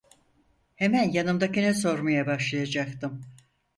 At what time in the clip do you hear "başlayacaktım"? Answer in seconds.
2.27-3.21